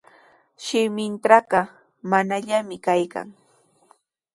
[0.63, 1.61] "Shimintrawqa
[2.09, 3.27] ""manallami"" kaykan."